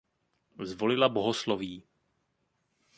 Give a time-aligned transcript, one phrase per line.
[0.63, 1.83] Zvolila bohosloví.